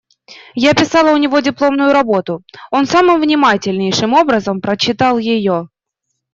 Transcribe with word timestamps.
Я 0.55 0.73
писала 0.73 1.11
у 1.13 1.17
него 1.17 1.41
дипломную 1.41 1.93
работу; 1.93 2.41
он 2.71 2.87
самым 2.87 3.21
внимательнейшим 3.21 4.13
образом 4.15 4.59
прочитал 4.59 5.19
ее. 5.19 5.69